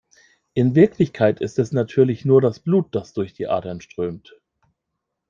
[0.55, 4.33] In Wirklichkeit ist es natürlich nur das Blut, das durch die Adern strömt.